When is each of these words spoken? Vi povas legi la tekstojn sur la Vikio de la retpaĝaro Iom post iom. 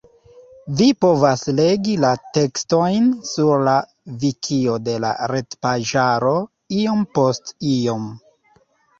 Vi 0.77 0.85
povas 1.05 1.41
legi 1.57 1.91
la 2.05 2.13
tekstojn 2.37 3.11
sur 3.31 3.61
la 3.67 3.75
Vikio 4.23 4.77
de 4.85 4.95
la 5.03 5.11
retpaĝaro 5.33 6.33
Iom 6.79 7.05
post 7.19 7.53
iom. 7.75 8.09